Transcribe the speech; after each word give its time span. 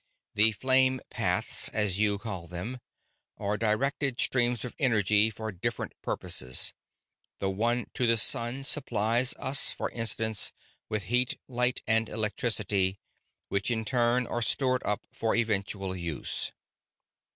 The 0.33 0.51
flame 0.53 0.99
paths, 1.11 1.69
as 1.69 1.99
you 1.99 2.17
call 2.17 2.47
them, 2.47 2.79
are 3.37 3.55
directed 3.55 4.19
streams 4.19 4.65
of 4.65 4.73
energy 4.79 5.29
for 5.29 5.51
different 5.51 5.93
purposes: 6.01 6.73
the 7.37 7.51
one 7.51 7.85
to 7.93 8.07
the 8.07 8.17
sun 8.17 8.63
supplies 8.63 9.35
us, 9.37 9.71
for 9.71 9.91
instance, 9.91 10.51
with 10.89 11.03
heat, 11.03 11.39
light, 11.47 11.83
and 11.85 12.09
electricity, 12.09 12.97
which 13.49 13.69
in 13.69 13.85
turn 13.85 14.25
are 14.25 14.41
stored 14.41 14.81
up 14.85 15.05
for 15.11 15.35
eventual 15.35 15.95
use. 15.95 16.51